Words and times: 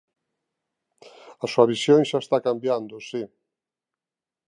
A 1.43 1.45
súa 1.51 1.69
visión 1.73 1.99
xa 2.09 2.19
está 2.21 2.37
cambiando, 2.47 2.95
si. 3.07 3.21